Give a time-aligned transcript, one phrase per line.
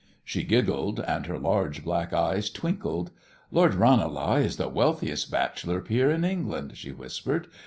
[0.23, 3.11] She giggled, and her large black eyes twinkled.
[3.51, 7.45] "Lord Ranelagh is the wealthiest bachelor peer in England," she whispered.